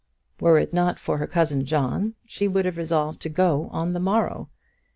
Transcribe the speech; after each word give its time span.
Were 0.39 0.57
it 0.57 0.73
not 0.73 0.97
for 0.97 1.19
her 1.19 1.27
cousin 1.27 1.63
John, 1.63 2.15
she 2.25 2.47
would 2.47 2.65
have 2.65 2.75
resolved 2.77 3.21
to 3.21 3.29
go 3.29 3.69
on 3.71 3.93
the 3.93 3.99
morrow. 3.99 4.49